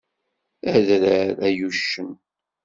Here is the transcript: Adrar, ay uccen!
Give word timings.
Adrar, 0.75 1.27
ay 1.47 1.57
uccen! 1.67 2.09